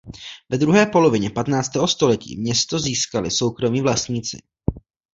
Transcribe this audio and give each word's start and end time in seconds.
Ve 0.49 0.57
druhé 0.57 0.85
polovině 0.85 1.29
patnáctého 1.29 1.87
století 1.87 2.35
město 2.41 2.79
získali 2.79 3.31
soukromí 3.31 3.81
vlastníci. 3.81 4.41